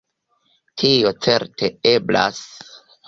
[0.83, 2.41] Tio certe eblas.